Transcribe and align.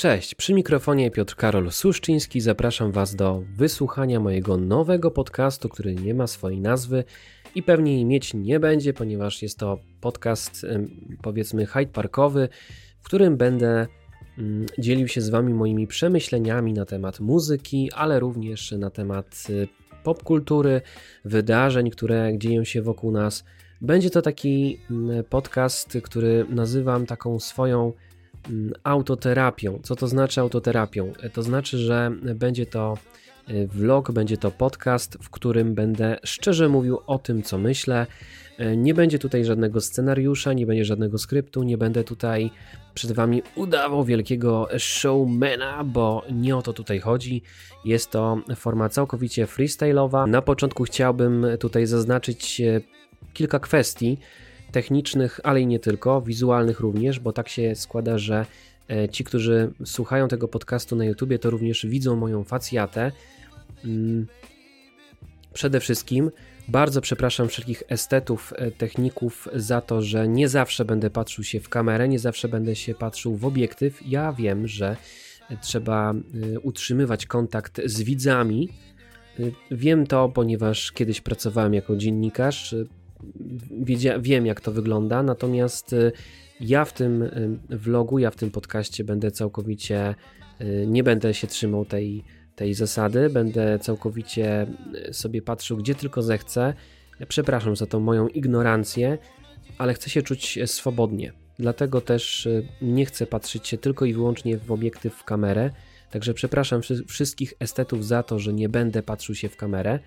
Cześć, 0.00 0.34
przy 0.34 0.54
mikrofonie 0.54 1.10
Piotr 1.10 1.36
Karol 1.36 1.70
Suszczyński. 1.70 2.40
Zapraszam 2.40 2.92
Was 2.92 3.16
do 3.16 3.42
wysłuchania 3.56 4.20
mojego 4.20 4.56
nowego 4.56 5.10
podcastu, 5.10 5.68
który 5.68 5.94
nie 5.94 6.14
ma 6.14 6.26
swojej 6.26 6.60
nazwy 6.60 7.04
i 7.54 7.62
pewnie 7.62 7.94
jej 7.94 8.04
mieć 8.04 8.34
nie 8.34 8.60
będzie, 8.60 8.92
ponieważ 8.92 9.42
jest 9.42 9.58
to 9.58 9.78
podcast 10.00 10.66
powiedzmy 11.22 11.66
Hyde 11.66 11.92
Parkowy, 11.92 12.48
w 13.00 13.04
którym 13.04 13.36
będę 13.36 13.86
mm, 14.38 14.66
dzielił 14.78 15.08
się 15.08 15.20
z 15.20 15.28
Wami 15.28 15.54
moimi 15.54 15.86
przemyśleniami 15.86 16.72
na 16.72 16.84
temat 16.84 17.20
muzyki, 17.20 17.90
ale 17.92 18.20
również 18.20 18.72
na 18.72 18.90
temat 18.90 19.46
y, 19.50 19.68
popkultury, 20.04 20.80
wydarzeń, 21.24 21.90
które 21.90 22.38
dzieją 22.38 22.64
się 22.64 22.82
wokół 22.82 23.12
nas. 23.12 23.44
Będzie 23.80 24.10
to 24.10 24.22
taki 24.22 24.80
mm, 24.90 25.24
podcast, 25.24 25.98
który 26.02 26.46
nazywam 26.48 27.06
taką 27.06 27.40
swoją 27.40 27.92
autoterapią. 28.84 29.80
Co 29.82 29.96
to 29.96 30.08
znaczy 30.08 30.40
autoterapią? 30.40 31.12
To 31.32 31.42
znaczy, 31.42 31.78
że 31.78 32.12
będzie 32.34 32.66
to 32.66 32.98
y, 33.50 33.66
vlog, 33.66 34.12
będzie 34.12 34.36
to 34.36 34.50
podcast, 34.50 35.18
w 35.22 35.30
którym 35.30 35.74
będę 35.74 36.18
szczerze 36.24 36.68
mówił 36.68 36.98
o 37.06 37.18
tym, 37.18 37.42
co 37.42 37.58
myślę. 37.58 38.06
Y, 38.60 38.76
nie 38.76 38.94
będzie 38.94 39.18
tutaj 39.18 39.44
żadnego 39.44 39.80
scenariusza, 39.80 40.52
nie 40.52 40.66
będzie 40.66 40.84
żadnego 40.84 41.18
skryptu, 41.18 41.62
nie 41.62 41.78
będę 41.78 42.04
tutaj 42.04 42.50
przed 42.94 43.12
Wami 43.12 43.42
udawał 43.54 44.04
wielkiego 44.04 44.68
showmana, 44.78 45.84
bo 45.84 46.24
nie 46.32 46.56
o 46.56 46.62
to 46.62 46.72
tutaj 46.72 47.00
chodzi. 47.00 47.42
Jest 47.84 48.10
to 48.10 48.40
forma 48.56 48.88
całkowicie 48.88 49.46
freestyle'owa. 49.46 50.28
Na 50.28 50.42
początku 50.42 50.84
chciałbym 50.84 51.46
tutaj 51.60 51.86
zaznaczyć 51.86 52.62
kilka 53.34 53.58
kwestii 53.58 54.18
technicznych, 54.72 55.40
ale 55.42 55.60
i 55.60 55.66
nie 55.66 55.78
tylko, 55.78 56.22
wizualnych 56.22 56.80
również, 56.80 57.20
bo 57.20 57.32
tak 57.32 57.48
się 57.48 57.74
składa, 57.74 58.18
że 58.18 58.46
e, 58.90 59.08
ci, 59.08 59.24
którzy 59.24 59.72
słuchają 59.84 60.28
tego 60.28 60.48
podcastu 60.48 60.96
na 60.96 61.04
YouTubie, 61.04 61.38
to 61.38 61.50
również 61.50 61.86
widzą 61.86 62.16
moją 62.16 62.44
facjatę. 62.44 63.12
Mm. 63.84 64.26
Przede 65.52 65.80
wszystkim 65.80 66.30
bardzo 66.68 67.00
przepraszam 67.00 67.48
wszelkich 67.48 67.82
estetów, 67.88 68.52
e, 68.56 68.70
techników 68.70 69.48
za 69.54 69.80
to, 69.80 70.02
że 70.02 70.28
nie 70.28 70.48
zawsze 70.48 70.84
będę 70.84 71.10
patrzył 71.10 71.44
się 71.44 71.60
w 71.60 71.68
kamerę, 71.68 72.08
nie 72.08 72.18
zawsze 72.18 72.48
będę 72.48 72.76
się 72.76 72.94
patrzył 72.94 73.36
w 73.36 73.44
obiektyw. 73.44 74.06
Ja 74.06 74.32
wiem, 74.32 74.68
że 74.68 74.96
trzeba 75.62 76.12
e, 76.12 76.60
utrzymywać 76.60 77.26
kontakt 77.26 77.80
z 77.84 78.02
widzami. 78.02 78.68
Wiem 79.70 80.06
to, 80.06 80.28
ponieważ 80.28 80.92
kiedyś 80.92 81.20
pracowałem 81.20 81.74
jako 81.74 81.96
dziennikarz, 81.96 82.74
wiem 84.20 84.46
jak 84.46 84.60
to 84.60 84.72
wygląda, 84.72 85.22
natomiast 85.22 85.92
y, 85.92 86.12
ja 86.60 86.84
w 86.84 86.92
tym 86.92 87.22
y, 87.22 87.58
vlogu, 87.68 88.18
ja 88.18 88.30
w 88.30 88.36
tym 88.36 88.50
podcaście 88.50 89.04
będę 89.04 89.30
całkowicie, 89.30 90.14
y, 90.60 90.84
nie 90.86 91.02
będę 91.02 91.34
się 91.34 91.46
trzymał 91.46 91.84
tej, 91.84 92.24
tej 92.56 92.74
zasady, 92.74 93.30
będę 93.30 93.78
całkowicie 93.78 94.66
sobie 95.12 95.42
patrzył 95.42 95.76
gdzie 95.76 95.94
tylko 95.94 96.22
zechcę. 96.22 96.74
Przepraszam 97.28 97.76
za 97.76 97.86
tą 97.86 98.00
moją 98.00 98.28
ignorancję, 98.28 99.18
ale 99.78 99.94
chcę 99.94 100.10
się 100.10 100.22
czuć 100.22 100.58
swobodnie. 100.66 101.32
Dlatego 101.58 102.00
też 102.00 102.48
nie 102.82 103.06
chcę 103.06 103.26
patrzeć 103.26 103.68
się 103.68 103.78
tylko 103.78 104.04
i 104.04 104.14
wyłącznie 104.14 104.58
w 104.58 104.72
obiektyw 104.72 105.14
w 105.14 105.24
kamerę. 105.24 105.70
Także 106.10 106.34
przepraszam 106.34 106.80
wszystkich 107.08 107.54
estetów 107.60 108.06
za 108.06 108.22
to, 108.22 108.38
że 108.38 108.52
nie 108.52 108.68
będę 108.68 109.02
patrzył 109.02 109.34
się 109.34 109.48
w 109.48 109.56
kamerę. 109.56 109.98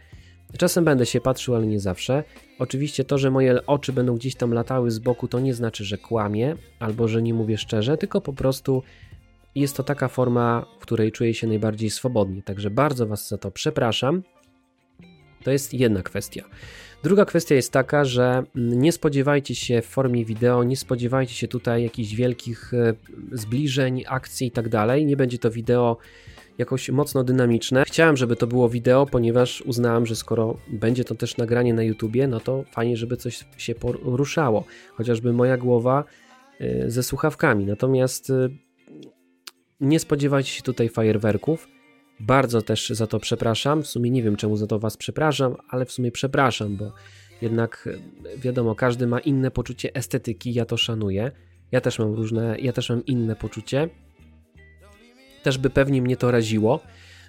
Czasem 0.57 0.85
będę 0.85 1.05
się 1.05 1.21
patrzył, 1.21 1.55
ale 1.55 1.67
nie 1.67 1.79
zawsze. 1.79 2.23
Oczywiście 2.59 3.03
to, 3.03 3.17
że 3.17 3.31
moje 3.31 3.65
oczy 3.65 3.93
będą 3.93 4.15
gdzieś 4.15 4.35
tam 4.35 4.53
latały 4.53 4.91
z 4.91 4.99
boku, 4.99 5.27
to 5.27 5.39
nie 5.39 5.53
znaczy, 5.53 5.85
że 5.85 5.97
kłamię 5.97 6.55
albo 6.79 7.07
że 7.07 7.21
nie 7.21 7.33
mówię 7.33 7.57
szczerze, 7.57 7.97
tylko 7.97 8.21
po 8.21 8.33
prostu 8.33 8.83
jest 9.55 9.77
to 9.77 9.83
taka 9.83 10.07
forma, 10.07 10.65
w 10.79 10.81
której 10.81 11.11
czuję 11.11 11.33
się 11.33 11.47
najbardziej 11.47 11.89
swobodnie. 11.89 12.43
Także 12.43 12.69
bardzo 12.69 13.07
Was 13.07 13.27
za 13.27 13.37
to 13.37 13.51
przepraszam. 13.51 14.23
To 15.43 15.51
jest 15.51 15.73
jedna 15.73 16.03
kwestia. 16.03 16.43
Druga 17.03 17.25
kwestia 17.25 17.55
jest 17.55 17.71
taka, 17.71 18.05
że 18.05 18.43
nie 18.55 18.91
spodziewajcie 18.91 19.55
się 19.55 19.81
w 19.81 19.85
formie 19.85 20.25
wideo, 20.25 20.63
nie 20.63 20.77
spodziewajcie 20.77 21.33
się 21.33 21.47
tutaj 21.47 21.83
jakichś 21.83 22.13
wielkich 22.13 22.73
e, 22.73 22.93
zbliżeń, 23.31 24.03
akcji 24.07 24.47
i 24.47 24.51
tak 24.51 24.69
dalej. 24.69 25.05
Nie 25.05 25.17
będzie 25.17 25.37
to 25.37 25.51
wideo 25.51 25.97
jakoś 26.57 26.89
mocno 26.89 27.23
dynamiczne. 27.23 27.83
Chciałem, 27.87 28.17
żeby 28.17 28.35
to 28.35 28.47
było 28.47 28.69
wideo, 28.69 29.05
ponieważ 29.05 29.61
uznałem, 29.61 30.05
że 30.05 30.15
skoro 30.15 30.57
będzie 30.67 31.03
to 31.03 31.15
też 31.15 31.37
nagranie 31.37 31.73
na 31.73 31.83
YouTubie, 31.83 32.27
no 32.27 32.39
to 32.39 32.63
fajnie, 32.71 32.97
żeby 32.97 33.17
coś 33.17 33.45
się 33.57 33.75
poruszało. 33.75 34.65
Chociażby 34.93 35.33
moja 35.33 35.57
głowa 35.57 36.03
y, 36.61 36.83
ze 36.87 37.03
słuchawkami. 37.03 37.65
Natomiast 37.65 38.29
y, 38.29 38.49
nie 39.79 39.99
spodziewajcie 39.99 40.51
się 40.51 40.61
tutaj 40.61 40.89
fajerwerków. 40.89 41.67
Bardzo 42.19 42.61
też 42.61 42.89
za 42.89 43.07
to 43.07 43.19
przepraszam. 43.19 43.83
W 43.83 43.87
sumie 43.87 44.11
nie 44.11 44.23
wiem, 44.23 44.35
czemu 44.35 44.57
za 44.57 44.67
to 44.67 44.79
Was 44.79 44.97
przepraszam, 44.97 45.55
ale 45.69 45.85
w 45.85 45.91
sumie 45.91 46.11
przepraszam, 46.11 46.77
bo 46.77 46.91
jednak 47.41 47.87
y, 47.87 48.37
wiadomo, 48.37 48.75
każdy 48.75 49.07
ma 49.07 49.19
inne 49.19 49.51
poczucie 49.51 49.95
estetyki, 49.95 50.53
ja 50.53 50.65
to 50.65 50.77
szanuję. 50.77 51.31
Ja 51.71 51.81
też 51.81 51.99
mam 51.99 52.13
różne, 52.13 52.59
ja 52.59 52.73
też 52.73 52.89
mam 52.89 53.05
inne 53.05 53.35
poczucie 53.35 53.89
też 55.43 55.57
by 55.57 55.69
pewnie 55.69 56.01
mnie 56.01 56.17
to 56.17 56.31
raziło. 56.31 56.79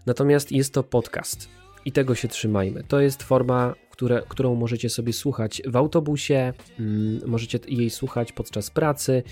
Natomiast 0.07 0.53
jest 0.53 0.75
to 0.75 0.83
podcast 0.83 1.49
i 1.85 1.93
tego 1.93 2.15
się 2.15 2.29
trzymajmy. 2.29 2.85
To 2.89 3.01
jest 3.01 3.23
forma, 3.23 3.75
które, 3.91 4.23
którą 4.29 4.55
możecie 4.55 4.91
sobie 4.91 5.13
słuchać 5.13 5.63
w 5.67 5.77
autobusie, 5.77 6.53
mm, 6.79 7.21
możecie 7.27 7.59
jej 7.69 7.91
słuchać 7.91 8.33
podczas 8.33 8.71
pracy, 8.71 9.23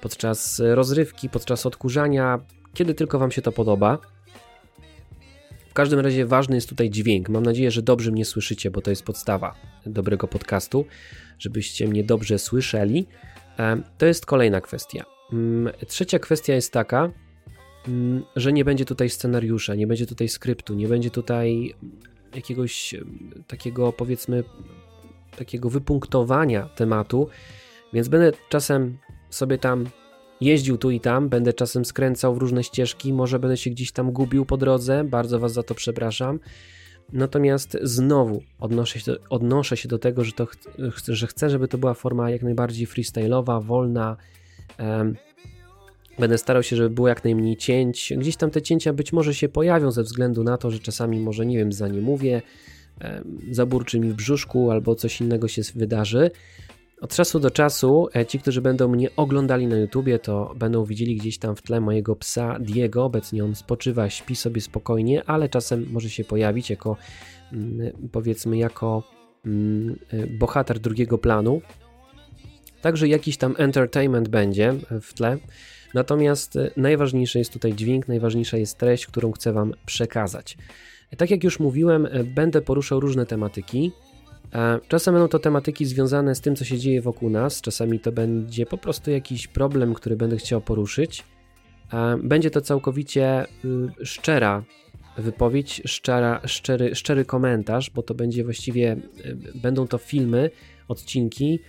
podczas 0.00 0.62
rozrywki, 0.64 1.28
podczas 1.28 1.66
odkurzania, 1.66 2.38
kiedy 2.74 2.94
tylko 2.94 3.18
Wam 3.18 3.30
się 3.30 3.42
to 3.42 3.52
podoba. 3.52 3.98
W 5.68 5.72
każdym 5.72 6.00
razie 6.00 6.26
ważny 6.26 6.54
jest 6.54 6.68
tutaj 6.68 6.90
dźwięk. 6.90 7.28
Mam 7.28 7.42
nadzieję, 7.42 7.70
że 7.70 7.82
dobrze 7.82 8.10
mnie 8.10 8.24
słyszycie, 8.24 8.70
bo 8.70 8.80
to 8.80 8.90
jest 8.90 9.02
podstawa 9.02 9.54
dobrego 9.86 10.28
podcastu, 10.28 10.84
żebyście 11.38 11.88
mnie 11.88 12.04
dobrze 12.04 12.38
słyszeli. 12.38 13.06
E, 13.58 13.82
to 13.98 14.06
jest 14.06 14.26
kolejna 14.26 14.60
kwestia. 14.60 15.04
Mm, 15.32 15.72
trzecia 15.86 16.18
kwestia 16.18 16.54
jest 16.54 16.72
taka, 16.72 17.10
że 18.36 18.52
nie 18.52 18.64
będzie 18.64 18.84
tutaj 18.84 19.10
scenariusza, 19.10 19.74
nie 19.74 19.86
będzie 19.86 20.06
tutaj 20.06 20.28
skryptu, 20.28 20.74
nie 20.74 20.88
będzie 20.88 21.10
tutaj 21.10 21.74
jakiegoś 22.34 22.94
takiego 23.46 23.92
powiedzmy 23.92 24.44
takiego 25.36 25.70
wypunktowania 25.70 26.68
tematu, 26.68 27.28
więc 27.92 28.08
będę 28.08 28.32
czasem 28.48 28.98
sobie 29.30 29.58
tam 29.58 29.86
jeździł 30.40 30.78
tu 30.78 30.90
i 30.90 31.00
tam, 31.00 31.28
będę 31.28 31.52
czasem 31.52 31.84
skręcał 31.84 32.34
w 32.34 32.38
różne 32.38 32.64
ścieżki, 32.64 33.12
może 33.12 33.38
będę 33.38 33.56
się 33.56 33.70
gdzieś 33.70 33.92
tam 33.92 34.12
gubił 34.12 34.46
po 34.46 34.56
drodze, 34.56 35.04
bardzo 35.04 35.38
Was 35.38 35.52
za 35.52 35.62
to 35.62 35.74
przepraszam. 35.74 36.40
Natomiast 37.12 37.78
znowu 37.82 38.42
odnoszę 38.58 39.00
się 39.00 39.12
do, 39.12 39.18
odnoszę 39.30 39.76
się 39.76 39.88
do 39.88 39.98
tego, 39.98 40.24
że, 40.24 40.32
to 40.32 40.46
ch 40.46 40.56
że 41.08 41.26
chcę, 41.26 41.50
żeby 41.50 41.68
to 41.68 41.78
była 41.78 41.94
forma 41.94 42.30
jak 42.30 42.42
najbardziej 42.42 42.86
freestyle'owa, 42.86 43.64
wolna, 43.64 44.16
um, 44.78 45.16
Będę 46.20 46.38
starał 46.38 46.62
się, 46.62 46.76
żeby 46.76 46.90
było 46.90 47.08
jak 47.08 47.24
najmniej 47.24 47.56
cięć. 47.56 48.12
Gdzieś 48.16 48.36
tam 48.36 48.50
te 48.50 48.62
cięcia 48.62 48.92
być 48.92 49.12
może 49.12 49.34
się 49.34 49.48
pojawią 49.48 49.90
ze 49.90 50.02
względu 50.02 50.44
na 50.44 50.58
to, 50.58 50.70
że 50.70 50.78
czasami 50.78 51.20
może, 51.20 51.46
nie 51.46 51.58
wiem, 51.58 51.72
za 51.72 51.88
nie 51.88 52.00
mówię, 52.00 52.42
zaburczy 53.50 54.00
mi 54.00 54.10
w 54.10 54.14
brzuszku 54.14 54.70
albo 54.70 54.94
coś 54.94 55.20
innego 55.20 55.48
się 55.48 55.62
wydarzy. 55.74 56.30
Od 57.00 57.14
czasu 57.14 57.40
do 57.40 57.50
czasu 57.50 58.08
e, 58.14 58.26
ci, 58.26 58.38
którzy 58.38 58.60
będą 58.62 58.88
mnie 58.88 59.08
oglądali 59.16 59.66
na 59.66 59.76
YouTubie, 59.76 60.18
to 60.18 60.54
będą 60.56 60.84
widzieli 60.84 61.16
gdzieś 61.16 61.38
tam 61.38 61.56
w 61.56 61.62
tle 61.62 61.80
mojego 61.80 62.16
psa 62.16 62.58
Diego. 62.58 63.04
Obecnie 63.04 63.44
on 63.44 63.54
spoczywa, 63.54 64.10
śpi 64.10 64.36
sobie 64.36 64.60
spokojnie, 64.60 65.24
ale 65.24 65.48
czasem 65.48 65.86
może 65.90 66.10
się 66.10 66.24
pojawić 66.24 66.70
jako 66.70 66.96
mm, 67.52 67.92
powiedzmy 68.12 68.56
jako 68.56 69.02
mm, 69.46 69.98
e, 70.10 70.26
bohater 70.26 70.78
drugiego 70.78 71.18
planu. 71.18 71.62
Także 72.80 73.08
jakiś 73.08 73.36
tam 73.36 73.54
entertainment 73.58 74.28
będzie 74.28 74.74
w 75.00 75.14
tle. 75.14 75.38
Natomiast 75.94 76.56
e, 76.56 76.70
najważniejszy 76.76 77.38
jest 77.38 77.52
tutaj 77.52 77.74
dźwięk, 77.74 78.08
najważniejsza 78.08 78.56
jest 78.56 78.78
treść, 78.78 79.06
którą 79.06 79.32
chcę 79.32 79.52
Wam 79.52 79.74
przekazać. 79.86 80.56
Tak 81.16 81.30
jak 81.30 81.44
już 81.44 81.60
mówiłem, 81.60 82.06
e, 82.06 82.24
będę 82.24 82.60
poruszał 82.60 83.00
różne 83.00 83.26
tematyki. 83.26 83.92
E, 84.54 84.80
czasem 84.88 85.14
będą 85.14 85.28
to 85.28 85.38
tematyki 85.38 85.86
związane 85.86 86.34
z 86.34 86.40
tym, 86.40 86.56
co 86.56 86.64
się 86.64 86.78
dzieje 86.78 87.02
wokół 87.02 87.30
nas, 87.30 87.60
czasami 87.60 88.00
to 88.00 88.12
będzie 88.12 88.66
po 88.66 88.78
prostu 88.78 89.10
jakiś 89.10 89.46
problem, 89.46 89.94
który 89.94 90.16
będę 90.16 90.36
chciał 90.36 90.60
poruszyć. 90.60 91.24
Będzie 92.22 92.50
to 92.50 92.60
całkowicie 92.60 93.46
y, 93.64 94.06
szczera 94.06 94.62
wypowiedź, 95.18 95.82
szczera, 95.84 96.40
szczery, 96.44 96.94
szczery 96.94 97.24
komentarz, 97.24 97.90
bo 97.90 98.02
to 98.02 98.14
będzie 98.14 98.44
właściwie, 98.44 98.96
będą 99.54 99.86
to 99.86 99.98
filmy, 99.98 100.50
odcinki, 100.88 101.60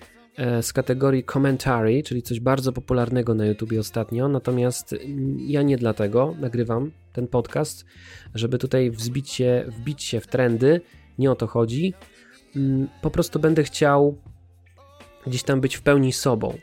z 0.62 0.74
kategorii 0.74 1.24
commentary, 1.24 2.04
czyli 2.04 2.22
coś 2.22 2.40
bardzo 2.40 2.72
popularnego 2.72 3.34
na 3.34 3.46
YouTube 3.46 3.74
ostatnio. 3.80 4.28
Natomiast 4.28 4.96
ja 5.38 5.62
nie 5.62 5.78
dlatego 5.78 6.36
nagrywam 6.40 6.92
ten 7.14 7.28
podcast, 7.28 7.86
żeby 8.36 8.58
tutaj 8.58 8.92
wzbić 8.92 9.30
się, 9.30 9.66
wbić 9.68 10.04
się 10.04 10.20
w 10.20 10.28
trendy. 10.28 10.82
Nie 11.20 11.32
o 11.32 11.36
to 11.36 11.48
chodzi. 11.48 11.94
Mm, 12.56 12.88
po 13.02 13.12
prostu 13.12 13.40
będę 13.40 13.64
chciał 13.64 14.18
gdzieś 15.28 15.44
tam 15.44 15.62
być 15.62 15.76
w 15.76 15.82
pełni 15.82 16.14
sobą. 16.14 16.58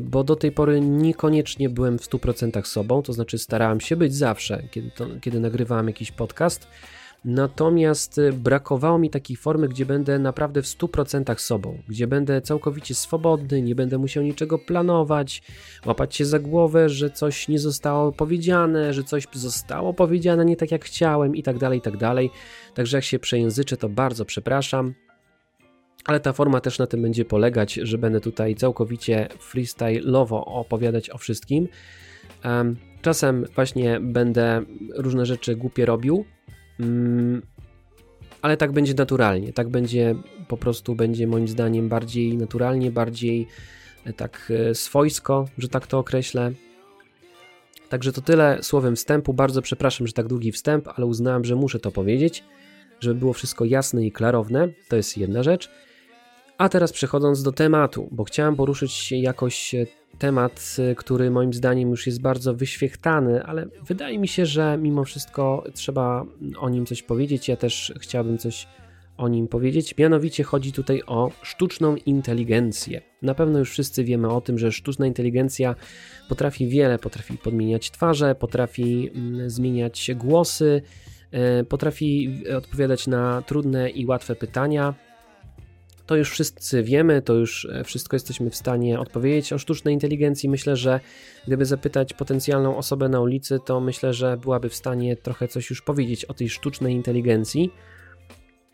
bo 0.00 0.24
do 0.24 0.36
tej 0.36 0.52
pory 0.52 0.80
niekoniecznie 0.80 1.68
byłem 1.68 1.98
w 1.98 2.02
100% 2.02 2.64
sobą, 2.64 3.02
to 3.02 3.12
znaczy 3.12 3.38
starałem 3.38 3.80
się 3.80 3.96
być 3.96 4.14
zawsze, 4.14 4.62
kiedy, 4.70 4.90
to, 4.90 5.06
kiedy 5.20 5.40
nagrywałem 5.40 5.86
jakiś 5.86 6.12
podcast. 6.12 6.68
Natomiast 7.24 8.20
brakowało 8.32 8.98
mi 8.98 9.10
takiej 9.10 9.36
formy, 9.36 9.68
gdzie 9.68 9.86
będę 9.86 10.18
naprawdę 10.18 10.62
w 10.62 10.66
100% 10.66 11.38
sobą, 11.38 11.78
gdzie 11.88 12.06
będę 12.06 12.40
całkowicie 12.40 12.94
swobodny, 12.94 13.62
nie 13.62 13.74
będę 13.74 13.98
musiał 13.98 14.22
niczego 14.22 14.58
planować, 14.58 15.42
łapać 15.86 16.16
się 16.16 16.24
za 16.24 16.38
głowę, 16.38 16.88
że 16.88 17.10
coś 17.10 17.48
nie 17.48 17.58
zostało 17.58 18.12
powiedziane, 18.12 18.92
że 18.92 19.04
coś 19.04 19.26
zostało 19.32 19.94
powiedziane 19.94 20.44
nie 20.44 20.56
tak 20.56 20.70
jak 20.70 20.84
chciałem 20.84 21.36
i 21.36 21.42
tak 21.42 21.58
dalej, 21.58 21.78
i 21.78 21.82
tak 21.82 21.96
dalej. 21.96 22.30
Także 22.74 22.96
jak 22.96 23.04
się 23.04 23.18
przejęzyczę, 23.18 23.76
to 23.76 23.88
bardzo 23.88 24.24
przepraszam. 24.24 24.94
Ale 26.04 26.20
ta 26.20 26.32
forma 26.32 26.60
też 26.60 26.78
na 26.78 26.86
tym 26.86 27.02
będzie 27.02 27.24
polegać, 27.24 27.74
że 27.74 27.98
będę 27.98 28.20
tutaj 28.20 28.54
całkowicie 28.54 29.28
freestyle'owo 29.52 30.42
opowiadać 30.46 31.10
o 31.10 31.18
wszystkim. 31.18 31.68
Czasem 33.02 33.44
właśnie 33.54 34.00
będę 34.00 34.62
różne 34.96 35.26
rzeczy 35.26 35.56
głupie 35.56 35.86
robił, 35.86 36.24
ale 38.42 38.56
tak 38.56 38.72
będzie 38.72 38.94
naturalnie. 38.94 39.52
Tak 39.52 39.68
będzie 39.68 40.14
po 40.48 40.56
prostu, 40.56 40.94
będzie 40.94 41.26
moim 41.26 41.48
zdaniem 41.48 41.88
bardziej 41.88 42.36
naturalnie, 42.36 42.90
bardziej 42.90 43.46
e, 44.04 44.12
tak 44.12 44.52
e, 44.70 44.74
swojsko, 44.74 45.48
że 45.58 45.68
tak 45.68 45.86
to 45.86 45.98
określę. 45.98 46.52
Także 47.88 48.12
to 48.12 48.20
tyle 48.20 48.58
słowem 48.62 48.96
wstępu. 48.96 49.34
Bardzo 49.34 49.62
przepraszam, 49.62 50.06
że 50.06 50.12
tak 50.12 50.26
długi 50.26 50.52
wstęp, 50.52 50.88
ale 50.94 51.06
uznałem, 51.06 51.44
że 51.44 51.56
muszę 51.56 51.78
to 51.78 51.90
powiedzieć, 51.90 52.44
żeby 53.00 53.14
było 53.14 53.32
wszystko 53.32 53.64
jasne 53.64 54.06
i 54.06 54.12
klarowne. 54.12 54.68
To 54.88 54.96
jest 54.96 55.18
jedna 55.18 55.42
rzecz. 55.42 55.70
A 56.58 56.68
teraz 56.68 56.92
przechodząc 56.92 57.42
do 57.42 57.52
tematu, 57.52 58.08
bo 58.10 58.24
chciałem 58.24 58.56
poruszyć 58.56 59.12
jakoś 59.12 59.74
e, 59.74 59.86
temat, 60.18 60.76
e, 60.78 60.94
który 60.94 61.30
moim 61.30 61.52
zdaniem 61.52 61.90
już 61.90 62.06
jest 62.06 62.20
bardzo 62.20 62.54
wyświechtany, 62.54 63.44
ale 63.44 63.66
wydaje 63.86 64.18
mi 64.18 64.28
się, 64.28 64.46
że 64.46 64.78
mimo 64.78 65.04
wszystko 65.04 65.64
trzeba 65.74 66.24
o 66.58 66.68
nim 66.68 66.86
coś 66.86 67.02
powiedzieć. 67.02 67.48
Ja 67.48 67.56
też 67.56 67.92
chciałbym 68.00 68.38
coś 68.38 68.66
o 69.16 69.28
nim 69.28 69.48
powiedzieć. 69.48 69.98
Mianowicie 69.98 70.44
chodzi 70.44 70.72
tutaj 70.72 71.02
o 71.06 71.30
sztuczną 71.42 71.96
inteligencję. 71.96 73.02
Na 73.22 73.34
pewno 73.34 73.58
już 73.58 73.70
wszyscy 73.70 74.04
wiemy 74.04 74.30
o 74.30 74.40
tym, 74.40 74.58
że 74.58 74.72
sztuczna 74.72 75.06
inteligencja 75.06 75.74
potrafi 76.28 76.66
wiele, 76.68 76.98
potrafi 76.98 77.38
podmieniać 77.38 77.90
twarze, 77.90 78.34
potrafi 78.34 79.10
mm, 79.14 79.50
zmieniać 79.50 80.10
głosy, 80.14 80.82
e, 81.30 81.64
potrafi 81.64 82.42
odpowiadać 82.56 83.06
na 83.06 83.42
trudne 83.42 83.90
i 83.90 84.06
łatwe 84.06 84.36
pytania 84.36 84.94
to 86.06 86.16
już 86.16 86.30
wszyscy 86.30 86.82
wiemy, 86.82 87.22
to 87.22 87.34
już 87.34 87.64
e, 87.64 87.84
wszystko 87.84 88.16
jesteśmy 88.16 88.50
w 88.50 88.56
stanie 88.56 89.00
odpowiedzieć 89.00 89.52
o 89.52 89.58
sztucznej 89.58 89.94
inteligencji. 89.94 90.48
Myślę, 90.48 90.76
że 90.76 91.00
gdyby 91.46 91.64
zapytać 91.64 92.14
potencjalną 92.14 92.76
osobę 92.76 93.08
na 93.08 93.20
ulicy, 93.20 93.58
to 93.64 93.80
myślę, 93.80 94.14
że 94.14 94.36
byłaby 94.36 94.68
w 94.68 94.74
stanie 94.74 95.16
trochę 95.16 95.48
coś 95.48 95.70
już 95.70 95.82
powiedzieć 95.82 96.24
o 96.24 96.34
tej 96.34 96.48
sztucznej 96.48 96.94
inteligencji. 96.94 97.72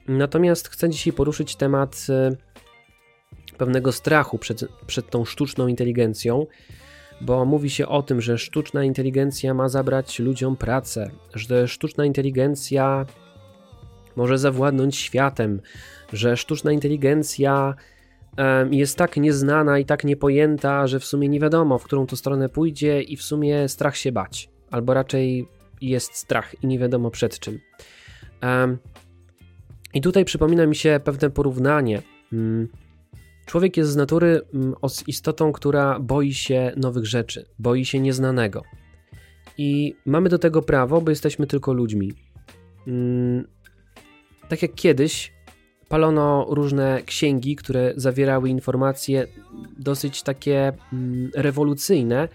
Natomiast 0.08 0.68
chcę 0.68 0.90
dzisiaj 0.90 1.12
poruszyć 1.12 1.56
temat 1.56 2.06
e, 2.08 2.36
pewnego 3.58 3.92
strachu 3.92 4.38
przed, 4.38 4.64
przed 4.86 5.10
tą 5.10 5.24
sztuczną 5.24 5.66
inteligencją, 5.66 6.46
bo 7.20 7.44
mówi 7.44 7.70
się 7.70 7.88
o 7.88 8.02
tym, 8.02 8.20
że 8.20 8.38
sztuczna 8.38 8.84
inteligencja 8.84 9.54
ma 9.54 9.68
zabrać 9.68 10.18
ludziom 10.18 10.56
pracę, 10.56 11.10
że 11.34 11.68
sztuczna 11.68 12.04
inteligencja 12.04 13.06
może 14.18 14.38
zawładnąć 14.38 14.96
światem, 14.96 15.60
że 16.12 16.36
sztuczna 16.36 16.72
inteligencja 16.72 17.74
jest 18.70 18.96
tak 18.96 19.16
nieznana 19.16 19.78
i 19.78 19.84
tak 19.84 20.04
niepojęta, 20.04 20.86
że 20.86 21.00
w 21.00 21.04
sumie 21.04 21.28
nie 21.28 21.40
wiadomo, 21.40 21.78
w 21.78 21.84
którą 21.84 22.06
to 22.06 22.16
stronę 22.16 22.48
pójdzie, 22.48 23.02
i 23.02 23.16
w 23.16 23.22
sumie 23.22 23.68
strach 23.68 23.96
się 23.96 24.12
bać, 24.12 24.50
albo 24.70 24.94
raczej 24.94 25.48
jest 25.80 26.14
strach 26.14 26.62
i 26.62 26.66
nie 26.66 26.78
wiadomo 26.78 27.10
przed 27.10 27.38
czym. 27.38 27.58
I 29.94 30.00
tutaj 30.00 30.24
przypomina 30.24 30.66
mi 30.66 30.76
się 30.76 31.00
pewne 31.04 31.30
porównanie. 31.30 32.02
Mm, 32.32 32.68
człowiek 33.46 33.76
jest 33.76 33.90
z 33.90 33.96
natury 33.96 34.40
mm, 34.54 34.74
istotą, 35.06 35.52
która 35.52 36.00
boi 36.00 36.32
się 36.34 36.72
nowych 36.76 37.06
rzeczy, 37.06 37.46
boi 37.58 37.84
się 37.84 38.00
nieznanego. 38.00 38.62
I 39.58 39.94
mamy 40.06 40.28
do 40.28 40.38
tego 40.38 40.62
prawo, 40.62 41.00
bo 41.00 41.10
jesteśmy 41.10 41.46
tylko 41.46 41.72
ludźmi. 41.72 42.12
Tak 44.48 44.62
jak 44.62 44.74
kiedyś 44.74 45.32
palono 45.88 46.46
różne 46.50 47.02
księgi, 47.02 47.56
które 47.56 47.92
zawierały 47.96 48.48
informacje 48.48 49.26
dosyć 49.78 50.22
takie 50.22 50.72
mm, 50.92 51.30
rewolucyjne 51.34 52.28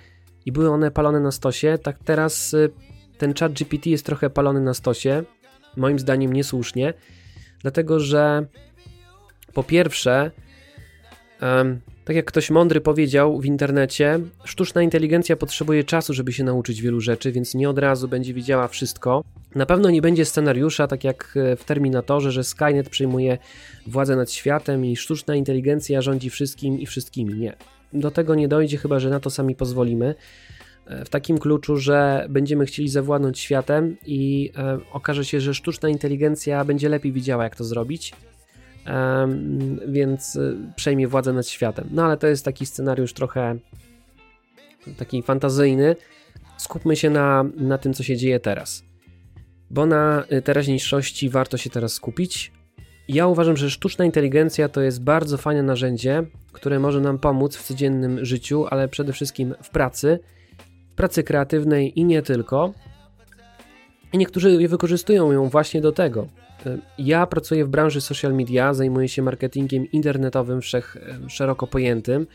i 0.45 0.51
były 0.51 0.69
one 0.69 0.91
palone 0.91 1.19
na 1.19 1.31
stosie, 1.31 1.77
tak 1.83 1.97
teraz 2.05 2.53
y, 2.53 2.69
ten 3.17 3.33
chat 3.33 3.53
GPT 3.53 3.89
jest 3.89 4.05
trochę 4.05 4.29
palony 4.29 4.61
na 4.61 4.73
stosie, 4.73 5.23
moim 5.77 5.99
zdaniem 5.99 6.33
niesłusznie, 6.33 6.93
dlatego 7.61 7.99
że 7.99 8.45
po 9.53 9.63
pierwsze, 9.63 10.31
tak 12.05 12.15
jak 12.15 12.25
ktoś 12.25 12.49
mądry 12.49 12.81
powiedział 12.81 13.39
w 13.39 13.45
internecie, 13.45 14.19
sztuczna 14.43 14.81
inteligencja 14.81 15.35
potrzebuje 15.35 15.83
czasu, 15.83 16.13
żeby 16.13 16.33
się 16.33 16.43
nauczyć 16.43 16.81
wielu 16.81 17.01
rzeczy, 17.01 17.31
więc 17.31 17.55
nie 17.55 17.69
od 17.69 17.79
razu 17.79 18.07
będzie 18.07 18.33
wiedziała 18.33 18.67
wszystko. 18.67 19.23
Na 19.55 19.65
pewno 19.65 19.89
nie 19.89 20.01
będzie 20.01 20.25
scenariusza, 20.25 20.87
tak 20.87 21.03
jak 21.03 21.33
e, 21.35 21.55
w 21.55 21.63
Terminatorze, 21.63 22.31
że 22.31 22.43
Skynet 22.43 22.89
przejmuje 22.89 23.37
władzę 23.87 24.15
nad 24.15 24.31
światem 24.31 24.85
i 24.85 24.95
sztuczna 24.95 25.35
inteligencja 25.35 26.01
rządzi 26.01 26.29
wszystkim 26.29 26.79
i 26.79 26.85
wszystkimi. 26.85 27.33
Nie. 27.33 27.53
Do 27.93 28.11
tego 28.11 28.35
nie 28.35 28.47
dojdzie, 28.47 28.77
chyba 28.77 28.99
że 28.99 29.09
na 29.09 29.19
to 29.19 29.29
sami 29.29 29.55
pozwolimy. 29.55 30.15
E, 30.85 31.05
w 31.05 31.09
takim 31.09 31.37
kluczu, 31.37 31.77
że 31.77 32.25
będziemy 32.29 32.65
chcieli 32.65 32.89
zawładnąć 32.89 33.39
światem 33.39 33.97
i 34.05 34.51
e, 34.57 34.79
okaże 34.91 35.25
się, 35.25 35.41
że 35.41 35.53
sztuczna 35.53 35.89
inteligencja 35.89 36.65
będzie 36.65 36.89
lepiej 36.89 37.11
widziała, 37.11 37.43
jak 37.43 37.55
to 37.55 37.63
zrobić, 37.63 38.13
więc 39.87 40.35
e, 40.35 40.55
przejmie 40.75 41.07
władzę 41.07 41.33
nad 41.33 41.47
światem. 41.47 41.89
No 41.91 42.05
ale 42.05 42.17
to 42.17 42.27
jest 42.27 42.45
taki 42.45 42.65
scenariusz 42.65 43.13
trochę 43.13 43.55
taki 44.97 45.21
fantazyjny. 45.21 45.95
Skupmy 46.57 46.95
się 46.95 47.09
na, 47.09 47.45
na 47.57 47.77
tym, 47.77 47.93
co 47.93 48.03
się 48.03 48.17
dzieje 48.17 48.39
teraz 48.39 48.83
bo 49.73 49.85
na 49.85 50.23
y, 50.31 50.41
teraźniejszości 50.41 51.29
warto 51.29 51.57
się 51.57 51.69
teraz 51.69 51.93
skupić. 51.93 52.51
Ja 53.07 53.27
uważam, 53.27 53.57
że 53.57 53.69
sztuczna 53.69 54.05
inteligencja 54.05 54.69
to 54.69 54.81
jest 54.81 55.03
bardzo 55.03 55.37
fajne 55.37 55.63
narzędzie, 55.63 56.23
które 56.51 56.79
może 56.79 57.01
nam 57.01 57.19
pomóc 57.19 57.55
w 57.55 57.63
codziennym 57.63 58.25
życiu, 58.25 58.65
ale 58.69 58.87
przede 58.87 59.13
wszystkim 59.13 59.55
w 59.63 59.69
pracy, 59.69 60.19
pracy 60.95 61.23
kreatywnej 61.23 61.99
i 61.99 62.05
nie 62.05 62.21
tylko. 62.21 62.73
I 64.13 64.17
niektórzy 64.17 64.67
wykorzystują 64.67 65.31
ją 65.31 65.49
właśnie 65.49 65.81
do 65.81 65.91
tego. 65.91 66.27
Ja 66.97 67.27
pracuję 67.27 67.65
w 67.65 67.69
branży 67.69 68.01
social 68.01 68.33
media, 68.33 68.73
zajmuję 68.73 69.07
się 69.07 69.21
marketingiem 69.21 69.91
internetowym 69.91 70.61
wszech, 70.61 70.95
y, 70.95 71.29
szeroko 71.29 71.67
pojętym. 71.67 72.27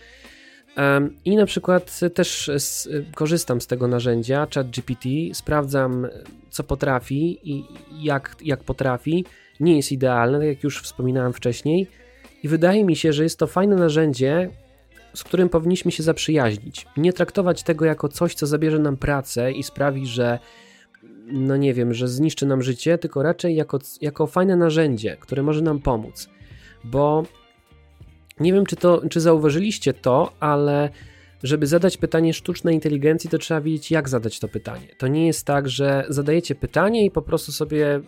I 1.24 1.36
na 1.36 1.46
przykład 1.46 2.00
też 2.14 2.50
korzystam 3.14 3.60
z 3.60 3.66
tego 3.66 3.88
narzędzia, 3.88 4.46
ChatGPT, 4.54 5.08
sprawdzam 5.32 6.06
co 6.50 6.64
potrafi 6.64 7.38
i 7.42 7.64
jak, 8.02 8.36
jak 8.44 8.64
potrafi. 8.64 9.24
Nie 9.60 9.76
jest 9.76 9.92
idealne, 9.92 10.38
tak 10.38 10.48
jak 10.48 10.64
już 10.64 10.82
wspominałem 10.82 11.32
wcześniej, 11.32 11.88
i 12.42 12.48
wydaje 12.48 12.84
mi 12.84 12.96
się, 12.96 13.12
że 13.12 13.22
jest 13.22 13.38
to 13.38 13.46
fajne 13.46 13.76
narzędzie, 13.76 14.50
z 15.14 15.24
którym 15.24 15.48
powinniśmy 15.48 15.92
się 15.92 16.02
zaprzyjaźnić. 16.02 16.86
Nie 16.96 17.12
traktować 17.12 17.62
tego 17.62 17.84
jako 17.84 18.08
coś, 18.08 18.34
co 18.34 18.46
zabierze 18.46 18.78
nam 18.78 18.96
pracę 18.96 19.52
i 19.52 19.62
sprawi, 19.62 20.06
że 20.06 20.38
no 21.32 21.56
nie 21.56 21.74
wiem, 21.74 21.94
że 21.94 22.08
zniszczy 22.08 22.46
nam 22.46 22.62
życie, 22.62 22.98
tylko 22.98 23.22
raczej 23.22 23.54
jako, 23.54 23.78
jako 24.00 24.26
fajne 24.26 24.56
narzędzie, 24.56 25.16
które 25.20 25.42
może 25.42 25.62
nam 25.62 25.80
pomóc. 25.80 26.28
Bo 26.84 27.22
nie 28.40 28.52
wiem, 28.52 28.66
czy, 28.66 28.76
to, 28.76 29.02
czy 29.10 29.20
zauważyliście 29.20 29.92
to, 29.94 30.32
ale 30.40 30.90
żeby 31.42 31.66
zadać 31.66 31.96
pytanie 31.96 32.34
sztucznej 32.34 32.74
inteligencji, 32.74 33.30
to 33.30 33.38
trzeba 33.38 33.60
wiedzieć, 33.60 33.90
jak 33.90 34.08
zadać 34.08 34.38
to 34.38 34.48
pytanie. 34.48 34.88
To 34.98 35.08
nie 35.08 35.26
jest 35.26 35.46
tak, 35.46 35.68
że 35.68 36.04
zadajecie 36.08 36.54
pytanie 36.54 37.04
i 37.04 37.10
po 37.10 37.22
prostu 37.22 37.52
sobie 37.52 38.00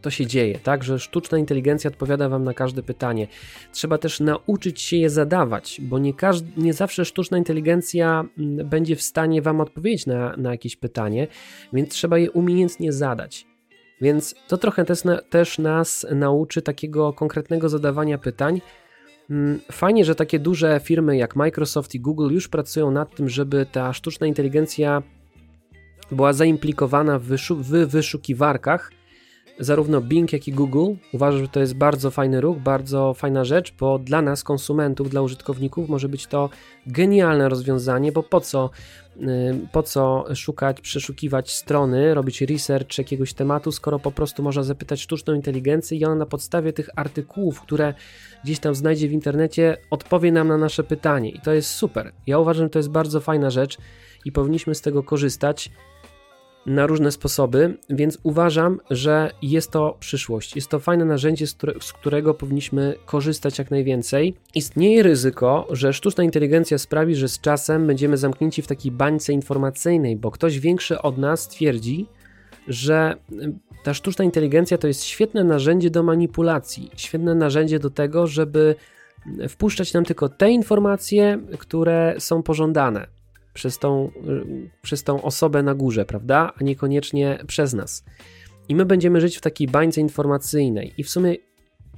to 0.00 0.10
się 0.10 0.26
dzieje, 0.26 0.58
tak? 0.58 0.84
Że 0.84 0.98
sztuczna 0.98 1.38
inteligencja 1.38 1.90
odpowiada 1.90 2.28
wam 2.28 2.44
na 2.44 2.54
każde 2.54 2.82
pytanie. 2.82 3.26
Trzeba 3.72 3.98
też 3.98 4.20
nauczyć 4.20 4.80
się 4.80 4.96
je 4.96 5.10
zadawać, 5.10 5.80
bo 5.82 5.98
nie, 5.98 6.14
każdy, 6.14 6.62
nie 6.62 6.72
zawsze 6.72 7.04
sztuczna 7.04 7.38
inteligencja 7.38 8.24
mm, 8.38 8.68
będzie 8.68 8.96
w 8.96 9.02
stanie 9.02 9.42
wam 9.42 9.60
odpowiedzieć 9.60 10.06
na, 10.06 10.36
na 10.36 10.50
jakieś 10.50 10.76
pytanie, 10.76 11.26
więc 11.72 11.90
trzeba 11.90 12.18
je 12.18 12.30
umiejętnie 12.30 12.92
zadać. 12.92 13.46
Więc 14.00 14.34
to 14.48 14.58
trochę 14.58 14.84
też, 14.84 15.02
też 15.30 15.58
nas 15.58 16.06
nauczy 16.14 16.62
takiego 16.62 17.12
konkretnego 17.12 17.68
zadawania 17.68 18.18
pytań, 18.18 18.60
Mm, 19.30 19.60
fajnie, 19.72 20.04
że 20.04 20.14
takie 20.14 20.38
duże 20.38 20.80
firmy 20.84 21.16
jak 21.16 21.36
Microsoft 21.36 21.94
i 21.94 22.00
Google 22.00 22.30
już 22.32 22.48
pracują 22.48 22.90
nad 22.90 23.14
tym, 23.14 23.28
żeby 23.28 23.66
ta 23.72 23.92
sztuczna 23.92 24.26
inteligencja 24.26 25.02
była 26.10 26.32
zaimplikowana 26.32 27.18
w, 27.18 27.22
wyszu 27.22 27.56
w 27.56 27.68
wyszukiwarkach 27.70 28.92
zarówno 29.58 30.00
Bing, 30.00 30.32
jak 30.32 30.48
i 30.48 30.52
Google. 30.52 30.94
Uważam, 31.12 31.40
że 31.40 31.48
to 31.48 31.60
jest 31.60 31.74
bardzo 31.74 32.10
fajny 32.10 32.40
ruch, 32.40 32.58
bardzo 32.58 33.14
fajna 33.14 33.44
rzecz, 33.44 33.74
bo 33.80 33.98
dla 33.98 34.22
nas, 34.22 34.44
konsumentów, 34.44 35.10
dla 35.10 35.22
użytkowników, 35.22 35.88
może 35.88 36.08
być 36.08 36.26
to 36.26 36.50
genialne 36.86 37.48
rozwiązanie, 37.48 38.12
bo 38.12 38.22
po 38.22 38.40
co, 38.40 38.70
y, 39.16 39.24
po 39.72 39.82
co 39.82 40.24
szukać, 40.34 40.80
przeszukiwać 40.80 41.52
strony, 41.52 42.14
robić 42.14 42.40
research 42.42 42.98
jakiegoś 42.98 43.32
tematu, 43.32 43.72
skoro 43.72 43.98
po 43.98 44.12
prostu 44.12 44.42
można 44.42 44.62
zapytać 44.62 45.00
sztuczną 45.00 45.34
inteligencję 45.34 45.98
i 45.98 46.04
ona 46.04 46.14
na 46.14 46.26
podstawie 46.26 46.72
tych 46.72 46.88
artykułów, 46.96 47.60
które 47.60 47.94
gdzieś 48.44 48.58
tam 48.58 48.74
znajdzie 48.74 49.08
w 49.08 49.12
internecie, 49.12 49.76
odpowie 49.90 50.32
nam 50.32 50.48
na 50.48 50.56
nasze 50.56 50.84
pytanie. 50.84 51.30
I 51.30 51.40
to 51.40 51.52
jest 51.52 51.70
super. 51.70 52.12
Ja 52.26 52.38
uważam, 52.38 52.66
że 52.66 52.70
to 52.70 52.78
jest 52.78 52.90
bardzo 52.90 53.20
fajna 53.20 53.50
rzecz 53.50 53.78
i 54.24 54.32
powinniśmy 54.32 54.74
z 54.74 54.80
tego 54.80 55.02
korzystać 55.02 55.70
na 56.66 56.86
różne 56.86 57.12
sposoby, 57.12 57.78
więc 57.90 58.18
uważam, 58.22 58.80
że 58.90 59.30
jest 59.42 59.70
to 59.70 59.96
przyszłość. 60.00 60.56
Jest 60.56 60.68
to 60.68 60.78
fajne 60.78 61.04
narzędzie, 61.04 61.46
z, 61.46 61.92
którego 62.00 62.34
powinniśmy 62.34 62.94
korzystać 63.06 63.58
jak 63.58 63.70
najwięcej. 63.70 64.34
Istnieje 64.54 65.02
ryzyko, 65.02 65.66
że 65.70 65.92
sztuczna 65.92 66.24
inteligencja 66.24 66.78
sprawi, 66.78 67.14
że 67.14 67.28
z 67.28 67.40
czasem 67.40 67.86
będziemy 67.86 68.16
zamknięci 68.16 68.62
w 68.62 68.66
takiej 68.66 68.92
bańce 68.92 69.32
informacyjnej, 69.32 70.16
bo 70.16 70.30
ktoś 70.30 70.60
większy 70.60 71.02
od 71.02 71.18
nas 71.18 71.48
twierdzi, 71.48 72.06
że 72.68 73.16
ta 73.82 73.94
sztuczna 73.94 74.24
inteligencja 74.24 74.78
to 74.78 74.86
jest 74.86 75.04
świetne 75.04 75.44
narzędzie 75.44 75.90
do 75.90 76.02
manipulacji, 76.02 76.90
świetne 76.96 77.34
narzędzie 77.34 77.78
do 77.78 77.90
tego, 77.90 78.26
żeby 78.26 78.74
wpuszczać 79.48 79.92
nam 79.92 80.04
tylko 80.04 80.28
te 80.28 80.50
informacje, 80.50 81.38
które 81.58 82.14
są 82.18 82.42
pożądane 82.42 83.15
przez 83.56 83.78
tą, 83.78 84.10
przez 84.82 85.02
tą 85.02 85.22
osobę 85.22 85.62
na 85.62 85.74
górze, 85.74 86.04
prawda? 86.04 86.52
A 86.60 86.64
niekoniecznie 86.64 87.38
przez 87.46 87.74
nas. 87.74 88.04
I 88.68 88.74
my 88.74 88.84
będziemy 88.84 89.20
żyć 89.20 89.36
w 89.36 89.40
takiej 89.40 89.68
bańce 89.68 90.00
informacyjnej. 90.00 90.92
I 90.98 91.04
w 91.04 91.10
sumie 91.10 91.36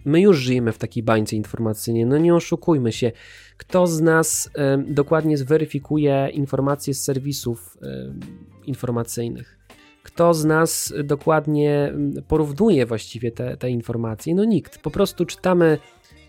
my 0.05 0.21
już 0.21 0.39
żyjemy 0.39 0.73
w 0.73 0.79
takiej 0.79 1.03
bańce 1.03 1.37
informacyjnej. 1.37 2.07
No 2.07 2.19
nie 2.19 2.35
oszukujmy 2.35 2.93
się. 2.93 3.13
Kto 3.57 3.87
z 3.87 4.01
nas 4.01 4.51
y, 4.91 4.95
dokładnie 4.95 5.39
zweryfikuje 5.39 6.29
informacje 6.33 6.95
z 6.95 7.05
serwisów 7.05 7.77
y, 7.83 8.67
informacyjnych? 8.67 9.59
Kto 10.03 10.35
z 10.35 10.45
nas 10.45 10.95
dokładnie 11.05 11.93
porównuje 12.29 12.87
właściwie 12.87 13.33
te, 13.33 13.57
te 13.57 13.71
informacje? 13.71 14.35
No 14.35 14.45
nikt. 14.45 14.79
Po 14.79 14.91
prostu 14.91 15.27
czytamy, 15.27 15.79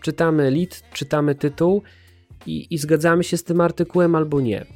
czytamy 0.02 0.50
lead, 0.50 0.82
czytamy 0.92 1.34
tytuł 1.34 1.82
i, 2.46 2.74
i 2.74 2.78
zgadzamy 2.78 3.24
się 3.24 3.36
z 3.36 3.44
tym 3.44 3.60
artykułem 3.60 4.14
albo 4.14 4.40
nie. 4.40 4.66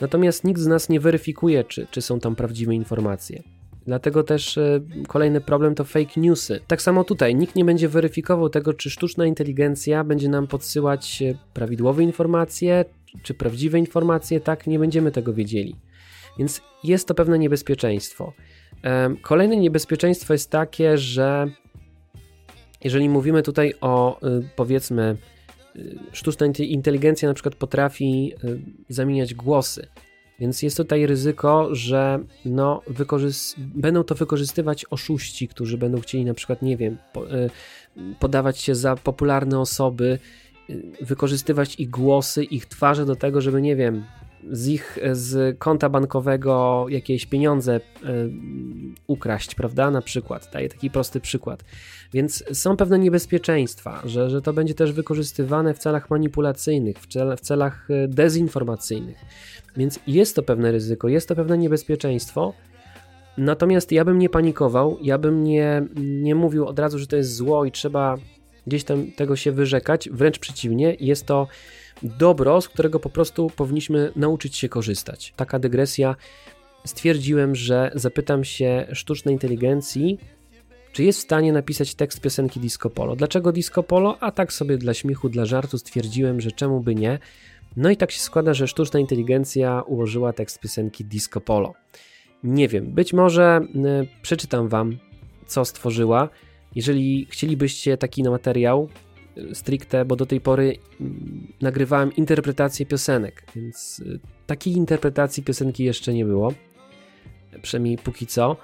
Natomiast 0.00 0.44
nikt 0.44 0.60
z 0.60 0.66
nas 0.66 0.88
nie 0.88 1.00
weryfikuje, 1.00 1.64
czy, 1.64 1.86
czy 1.90 2.02
są 2.02 2.20
tam 2.20 2.36
prawdziwe 2.36 2.74
informacje. 2.74 3.42
Dlatego 3.86 4.22
też 4.22 4.58
e, 4.58 4.80
kolejny 5.08 5.40
problem 5.40 5.74
to 5.74 5.84
fake 5.84 6.20
newsy. 6.20 6.60
Tak 6.66 6.82
samo 6.82 7.04
tutaj, 7.04 7.34
nikt 7.34 7.56
nie 7.56 7.64
będzie 7.64 7.88
weryfikował 7.88 8.48
tego, 8.48 8.74
czy 8.74 8.90
sztuczna 8.90 9.26
inteligencja 9.26 10.04
będzie 10.04 10.28
nam 10.28 10.46
podsyłać 10.46 11.22
e, 11.22 11.38
prawidłowe 11.54 12.02
informacje, 12.02 12.84
czy 13.22 13.34
prawdziwe 13.34 13.78
informacje, 13.78 14.40
tak, 14.40 14.66
nie 14.66 14.78
będziemy 14.78 15.12
tego 15.12 15.32
wiedzieli. 15.32 15.76
Więc 16.38 16.62
jest 16.84 17.08
to 17.08 17.14
pewne 17.14 17.38
niebezpieczeństwo. 17.38 18.32
Kolejne 19.22 19.56
niebezpieczeństwo 19.56 20.32
jest 20.32 20.50
takie, 20.50 20.98
że 20.98 21.46
jeżeli 22.84 23.08
mówimy 23.08 23.42
tutaj 23.42 23.74
o 23.80 24.20
e, 24.20 24.40
powiedzmy 24.56 25.16
sztuczna 26.12 26.46
inteligencja 26.58 27.28
na 27.28 27.34
przykład 27.34 27.54
potrafi 27.54 28.32
y, 28.44 28.60
zamieniać 28.88 29.34
głosy. 29.34 29.86
Więc 30.38 30.62
jest 30.62 30.76
tutaj 30.76 31.06
ryzyko, 31.06 31.74
że 31.74 32.18
no, 32.44 32.82
będą 33.58 34.04
to 34.04 34.14
wykorzystywać 34.14 34.84
oszuści, 34.90 35.48
którzy 35.48 35.78
będą 35.78 36.00
chcieli 36.00 36.24
na 36.24 36.34
przykład, 36.34 36.62
nie 36.62 36.76
wiem, 36.76 36.98
po, 37.12 37.34
y, 37.34 37.50
podawać 38.20 38.58
się 38.58 38.74
za 38.74 38.96
popularne 38.96 39.60
osoby, 39.60 40.18
y, 40.70 40.82
wykorzystywać 41.00 41.80
ich 41.80 41.90
głosy, 41.90 42.44
ich 42.44 42.66
twarze 42.66 43.06
do 43.06 43.16
tego, 43.16 43.40
żeby, 43.40 43.62
nie 43.62 43.76
wiem, 43.76 44.04
z 44.50 44.68
ich 44.68 44.98
z 45.12 45.58
konta 45.58 45.88
bankowego 45.88 46.86
jakieś 46.88 47.26
pieniądze 47.26 47.76
y, 47.76 47.80
ukraść, 49.06 49.54
prawda? 49.54 49.90
Na 49.90 50.02
przykład. 50.02 50.50
Daję 50.52 50.68
taki 50.68 50.90
prosty 50.90 51.20
przykład. 51.20 51.64
Więc 52.12 52.44
są 52.52 52.76
pewne 52.76 52.98
niebezpieczeństwa, 52.98 54.02
że, 54.04 54.30
że 54.30 54.42
to 54.42 54.52
będzie 54.52 54.74
też 54.74 54.92
wykorzystywane 54.92 55.74
w 55.74 55.78
celach 55.78 56.10
manipulacyjnych, 56.10 56.98
w, 56.98 57.06
cel, 57.06 57.36
w 57.36 57.40
celach 57.40 57.88
e, 57.90 58.08
dezinformacyjnych. 58.08 59.16
Więc 59.76 60.00
jest 60.06 60.36
to 60.36 60.42
pewne 60.42 60.72
ryzyko, 60.72 61.08
jest 61.08 61.28
to 61.28 61.34
pewne 61.34 61.58
niebezpieczeństwo. 61.58 62.52
Natomiast 63.38 63.92
ja 63.92 64.04
bym 64.04 64.18
nie 64.18 64.28
panikował, 64.28 64.98
ja 65.02 65.18
bym 65.18 65.44
nie, 65.44 65.86
nie 65.96 66.34
mówił 66.34 66.66
od 66.66 66.78
razu, 66.78 66.98
że 66.98 67.06
to 67.06 67.16
jest 67.16 67.34
zło 67.34 67.64
i 67.64 67.72
trzeba 67.72 68.16
gdzieś 68.66 68.84
tam 68.84 69.12
tego 69.12 69.36
się 69.36 69.52
wyrzekać. 69.52 70.08
Wręcz 70.12 70.38
przeciwnie, 70.38 70.96
jest 71.00 71.26
to 71.26 71.46
dobro, 72.02 72.60
z 72.60 72.68
którego 72.68 73.00
po 73.00 73.10
prostu 73.10 73.50
powinniśmy 73.56 74.12
nauczyć 74.16 74.56
się 74.56 74.68
korzystać. 74.68 75.32
Taka 75.36 75.58
dygresja. 75.58 76.16
Stwierdziłem, 76.84 77.54
że 77.54 77.90
zapytam 77.94 78.44
się 78.44 78.86
sztucznej 78.92 79.34
inteligencji, 79.34 80.18
czy 80.92 81.04
jest 81.04 81.18
w 81.18 81.22
stanie 81.22 81.52
napisać 81.52 81.94
tekst 81.94 82.20
piosenki 82.20 82.60
Disco 82.60 82.90
Polo. 82.90 83.16
Dlaczego 83.16 83.52
Disco 83.52 83.82
Polo? 83.82 84.16
A 84.20 84.30
tak 84.30 84.52
sobie 84.52 84.78
dla 84.78 84.94
śmiechu, 84.94 85.28
dla 85.28 85.44
żartu 85.44 85.78
stwierdziłem, 85.78 86.40
że 86.40 86.52
czemu 86.52 86.80
by 86.80 86.94
nie. 86.94 87.18
No 87.76 87.90
i 87.90 87.96
tak 87.96 88.10
się 88.10 88.20
składa, 88.20 88.54
że 88.54 88.68
sztuczna 88.68 89.00
inteligencja 89.00 89.82
ułożyła 89.82 90.32
tekst 90.32 90.60
piosenki 90.60 91.04
Disco 91.04 91.40
Polo. 91.40 91.74
Nie 92.44 92.68
wiem, 92.68 92.86
być 92.86 93.12
może 93.12 93.60
y, 94.02 94.08
przeczytam 94.22 94.68
wam, 94.68 94.98
co 95.46 95.64
stworzyła. 95.64 96.28
Jeżeli 96.74 97.26
chcielibyście 97.30 97.96
taki 97.96 98.22
materiał, 98.22 98.88
stricte, 99.52 100.04
bo 100.04 100.16
do 100.16 100.26
tej 100.26 100.40
pory 100.40 100.78
nagrywałem 101.60 102.16
interpretację 102.16 102.86
piosenek, 102.86 103.46
więc 103.56 103.98
y, 103.98 104.20
takiej 104.46 104.72
interpretacji 104.72 105.42
piosenki 105.42 105.84
jeszcze 105.84 106.14
nie 106.14 106.24
było, 106.24 106.52
przynajmniej 107.62 107.98
póki 107.98 108.26
co 108.26 108.56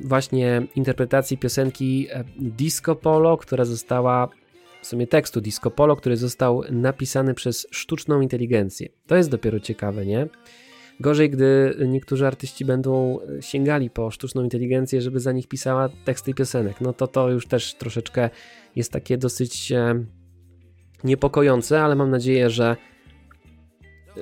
właśnie 0.00 0.66
interpretacji 0.76 1.38
piosenki 1.38 2.06
e, 2.10 2.24
Disco 2.38 2.96
Polo, 2.96 3.36
która 3.36 3.64
została 3.64 4.28
w 4.82 4.86
sumie 4.86 5.06
tekstu 5.06 5.40
Disco 5.40 5.70
Polo, 5.70 5.96
który 5.96 6.16
został 6.16 6.62
napisany 6.70 7.34
przez 7.34 7.66
sztuczną 7.70 8.20
inteligencję. 8.20 8.88
To 9.06 9.16
jest 9.16 9.30
dopiero 9.30 9.60
ciekawe, 9.60 10.06
nie? 10.06 10.28
Gorzej, 11.02 11.30
gdy 11.30 11.76
niektórzy 11.86 12.26
artyści 12.26 12.64
będą 12.64 13.18
sięgali 13.40 13.90
po 13.90 14.10
sztuczną 14.10 14.42
inteligencję, 14.42 15.00
żeby 15.02 15.20
za 15.20 15.32
nich 15.32 15.48
pisała 15.48 15.88
teksty 16.04 16.34
piosenek. 16.34 16.80
No 16.80 16.92
to 16.92 17.06
to 17.06 17.30
już 17.30 17.46
też 17.46 17.74
troszeczkę 17.74 18.30
jest 18.76 18.92
takie 18.92 19.18
dosyć 19.18 19.72
e, 19.72 20.04
niepokojące, 21.04 21.82
ale 21.82 21.94
mam 21.94 22.10
nadzieję, 22.10 22.50
że 22.50 22.76
e, 24.16 24.20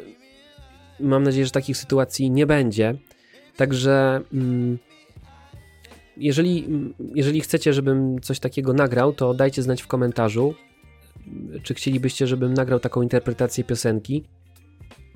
mam 1.00 1.22
nadzieję, 1.22 1.46
że 1.46 1.52
takich 1.52 1.76
sytuacji 1.76 2.30
nie 2.30 2.46
będzie. 2.46 2.94
Także 3.56 4.20
mm, 4.32 4.78
jeżeli, 6.16 6.68
jeżeli 7.14 7.40
chcecie, 7.40 7.72
żebym 7.72 8.20
coś 8.20 8.40
takiego 8.40 8.72
nagrał, 8.72 9.12
to 9.12 9.34
dajcie 9.34 9.62
znać 9.62 9.82
w 9.82 9.86
komentarzu, 9.86 10.54
czy 11.62 11.74
chcielibyście, 11.74 12.26
żebym 12.26 12.54
nagrał 12.54 12.80
taką 12.80 13.02
interpretację 13.02 13.64
piosenki. 13.64 14.24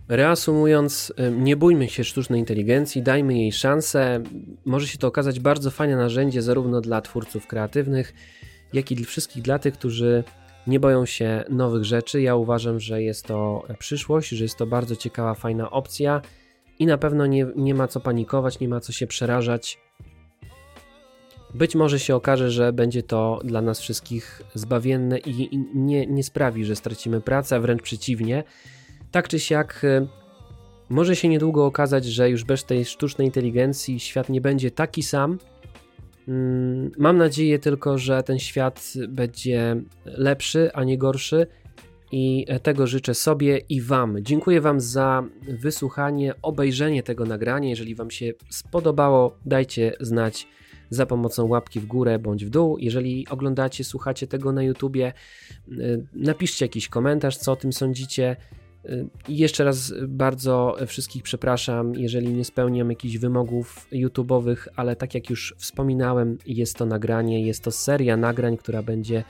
Reasumując, 0.08 1.12
nie 1.32 1.56
bójmy 1.56 1.88
się 1.88 2.04
sztucznej 2.04 2.40
inteligencji, 2.40 3.02
dajmy 3.02 3.38
jej 3.38 3.52
szansę. 3.52 4.22
Może 4.64 4.86
się 4.86 4.98
to 4.98 5.06
okazać 5.06 5.40
bardzo 5.40 5.70
fajne 5.70 5.96
narzędzie 5.96 6.42
zarówno 6.42 6.80
dla 6.80 7.00
twórców 7.00 7.46
kreatywnych, 7.46 8.14
jak 8.72 8.90
i 8.90 8.96
dla 8.96 9.06
wszystkich 9.06 9.42
dla 9.42 9.58
tych, 9.58 9.74
którzy 9.74 10.24
nie 10.66 10.80
boją 10.80 11.06
się 11.06 11.44
nowych 11.50 11.84
rzeczy. 11.84 12.22
Ja 12.22 12.36
uważam, 12.36 12.80
że 12.80 13.02
jest 13.02 13.26
to 13.26 13.66
przyszłość, 13.78 14.28
że 14.28 14.44
jest 14.44 14.56
to 14.56 14.66
bardzo 14.66 14.96
ciekawa, 14.96 15.34
fajna 15.34 15.70
opcja 15.70 16.22
i 16.78 16.86
na 16.86 16.98
pewno 16.98 17.26
nie, 17.26 17.46
nie 17.56 17.74
ma 17.74 17.88
co 17.88 18.00
panikować, 18.00 18.60
nie 18.60 18.68
ma 18.68 18.80
co 18.80 18.92
się 18.92 19.06
przerażać. 19.06 19.78
Być 21.54 21.74
może 21.74 22.00
się 22.00 22.16
okaże, 22.16 22.50
że 22.50 22.72
będzie 22.72 23.02
to 23.02 23.40
dla 23.44 23.62
nas 23.62 23.80
wszystkich 23.80 24.42
zbawienne 24.54 25.18
i 25.18 25.58
nie, 25.74 26.06
nie 26.06 26.24
sprawi, 26.24 26.64
że 26.64 26.76
stracimy 26.76 27.20
pracę, 27.20 27.56
a 27.56 27.60
wręcz 27.60 27.82
przeciwnie. 27.82 28.44
Tak 29.14 29.28
czy 29.28 29.40
siak, 29.40 29.84
y, 29.84 30.06
może 30.88 31.16
się 31.16 31.28
niedługo 31.28 31.66
okazać, 31.66 32.04
że 32.04 32.30
już 32.30 32.44
bez 32.44 32.64
tej 32.64 32.84
sztucznej 32.84 33.26
inteligencji 33.26 34.00
świat 34.00 34.28
nie 34.28 34.40
będzie 34.40 34.70
taki 34.70 35.02
sam. 35.02 35.38
Mm, 36.28 36.90
mam 36.98 37.18
nadzieję 37.18 37.58
tylko, 37.58 37.98
że 37.98 38.22
ten 38.22 38.38
świat 38.38 38.92
będzie 39.08 39.76
lepszy, 40.04 40.70
a 40.72 40.84
nie 40.84 40.98
gorszy. 40.98 41.46
I 42.12 42.46
tego 42.62 42.86
życzę 42.86 43.14
sobie 43.14 43.58
i 43.68 43.80
Wam. 43.80 44.16
Dziękuję 44.20 44.60
Wam 44.60 44.80
za 44.80 45.24
wysłuchanie, 45.48 46.34
obejrzenie 46.42 47.02
tego 47.02 47.24
nagrania. 47.24 47.68
Jeżeli 47.68 47.94
Wam 47.94 48.10
się 48.10 48.32
spodobało, 48.50 49.38
dajcie 49.46 49.92
znać 50.00 50.46
za 50.90 51.06
pomocą 51.06 51.46
łapki 51.46 51.80
w 51.80 51.86
górę 51.86 52.18
bądź 52.18 52.44
w 52.44 52.50
dół. 52.50 52.78
Jeżeli 52.78 53.26
oglądacie, 53.28 53.84
słuchacie 53.84 54.26
tego 54.26 54.52
na 54.52 54.62
YouTubie, 54.62 55.12
y, 55.68 56.06
napiszcie 56.14 56.64
jakiś 56.64 56.88
komentarz, 56.88 57.36
co 57.36 57.52
o 57.52 57.56
tym 57.56 57.72
sądzicie. 57.72 58.36
I 59.28 59.36
jeszcze 59.38 59.64
raz 59.64 59.94
bardzo 60.08 60.76
wszystkich 60.86 61.22
przepraszam, 61.22 61.94
jeżeli 61.94 62.28
nie 62.28 62.44
spełniam 62.44 62.90
jakichś 62.90 63.16
wymogów 63.16 63.86
YouTube'owych, 63.92 64.56
ale 64.76 64.96
tak 64.96 65.14
jak 65.14 65.30
już 65.30 65.54
wspominałem, 65.58 66.38
jest 66.46 66.76
to 66.76 66.86
nagranie, 66.86 67.46
jest 67.46 67.64
to 67.64 67.70
seria 67.70 68.16
nagrań, 68.16 68.56
która 68.56 68.82
będzie 68.82 69.24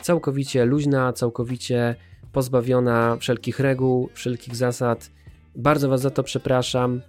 całkowicie 0.00 0.64
luźna, 0.64 1.12
całkowicie 1.12 1.94
pozbawiona 2.32 3.16
wszelkich 3.20 3.60
reguł, 3.60 4.08
wszelkich 4.14 4.56
zasad. 4.56 5.10
Bardzo 5.56 5.88
Was 5.88 6.00
za 6.00 6.10
to 6.10 6.22
przepraszam. 6.22 7.00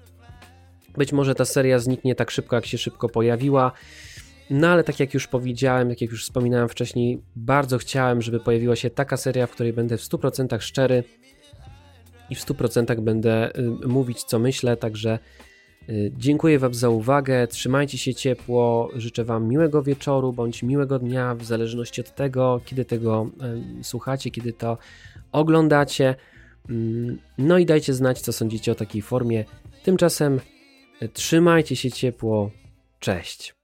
Być 0.98 1.13
może 1.13 1.36
ta 1.36 1.46
seria 1.46 1.79
zniknie 1.79 2.15
tak 2.15 2.32
szybko, 2.32 2.56
jak 2.56 2.65
się 2.65 2.77
szybko 2.77 3.10
pojawiła. 3.10 3.72
No 4.50 4.68
ale 4.68 4.84
tak 4.84 5.00
jak 5.00 5.13
już 5.13 5.27
powiedziałem, 5.27 5.89
tak 5.89 6.01
jak 6.01 6.12
już 6.12 6.24
wspominałem 6.24 6.70
wcześniej, 6.70 7.22
bardzo 7.36 7.77
chciałem, 7.77 8.22
żeby 8.22 8.39
pojawiła 8.39 8.75
się 8.75 8.89
taka 8.89 9.18
seria, 9.18 9.48
w 9.48 9.51
której 9.51 9.74
będę 9.74 9.98
w 9.98 10.01
100% 10.01 10.62
szczery 10.62 11.03
i 12.29 12.36
w 12.36 12.45
100% 12.45 13.01
będę 13.01 13.57
y, 13.57 13.88
mówić, 13.88 14.24
co 14.24 14.39
myślę. 14.39 14.77
Także 14.77 15.19
y, 15.89 16.12
dziękuję 16.17 16.59
Wam 16.59 16.74
za 16.74 16.89
uwagę. 16.89 17.48
Trzymajcie 17.48 17.98
się 17.98 18.13
ciepło. 18.13 18.89
Życzę 18.95 19.24
Wam 19.24 19.48
miłego 19.48 19.83
wieczoru 19.83 20.33
bądź 20.33 20.63
miłego 20.63 21.00
dnia, 21.00 21.36
w 21.36 21.43
zależności 21.43 22.01
od 22.01 22.15
tego, 22.15 22.62
kiedy 22.65 22.86
tego 22.86 23.29
y, 23.79 23.83
słuchacie, 23.83 24.31
kiedy 24.31 24.53
to 24.53 24.77
oglądacie. 25.31 26.15
Mm, 26.69 27.17
no 27.38 27.57
i 27.57 27.65
dajcie 27.65 27.93
znać, 27.93 28.21
co 28.21 28.33
sądzicie 28.33 28.71
o 28.71 28.75
takiej 28.75 29.01
formie. 29.01 29.45
Tymczasem 29.83 30.39
trzymajcie 31.13 31.75
się 31.75 31.91
ciepło. 31.91 32.51
Cześć. 33.00 33.59